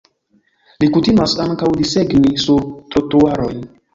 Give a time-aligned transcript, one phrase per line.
[0.83, 2.65] Li kutimas ankaŭ desegni sur
[2.95, 3.53] trotuaroj.